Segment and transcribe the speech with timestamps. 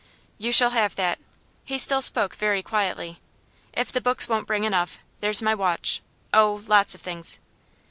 [0.39, 1.19] 'You shall have that.'
[1.63, 3.19] He still spoke very quietly.
[3.71, 6.01] 'If the books won't bring enough, there's my watch
[6.33, 7.39] oh, lots of things.